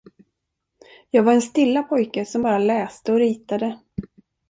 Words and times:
Jag 1.09 1.23
var 1.23 1.33
en 1.33 1.41
stilla 1.41 1.83
pojke 1.83 2.25
som 2.25 2.41
bara 2.41 2.59
läste 2.59 3.11
och 3.11 3.19
ritade. 3.19 3.79